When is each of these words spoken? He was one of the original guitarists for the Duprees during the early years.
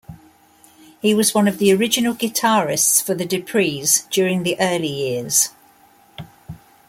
He 0.99 1.13
was 1.13 1.35
one 1.35 1.47
of 1.47 1.59
the 1.59 1.71
original 1.71 2.15
guitarists 2.15 3.03
for 3.03 3.13
the 3.13 3.23
Duprees 3.23 4.09
during 4.09 4.41
the 4.41 4.57
early 4.59 4.87
years. 4.87 5.49